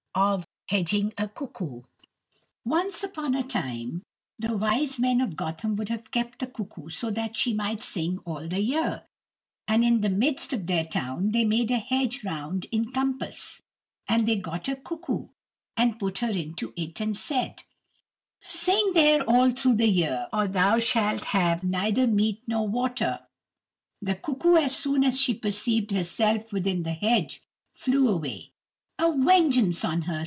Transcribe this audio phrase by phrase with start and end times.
[0.13, 1.83] Of Hedging a Cuckoo
[2.65, 4.03] Once upon a time
[4.37, 4.57] the
[4.99, 8.59] men of Gotham would have kept the Cuckoo so that she might sing all the
[8.59, 9.05] year,
[9.69, 13.61] and in the midst of their town they made a hedge round in compass
[14.05, 15.27] and they got a Cuckoo,
[15.77, 17.63] and put her into it, and said,
[18.49, 23.21] "Sing there all through the year, or thou shalt have neither meat nor water."
[24.01, 27.41] The Cuckoo, as soon as she perceived herself within the hedge,
[27.73, 28.49] flew away.
[28.99, 30.19] "A vengeance on her!"